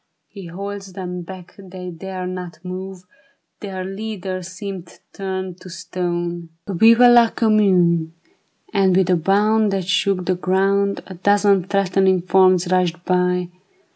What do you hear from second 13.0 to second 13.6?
by.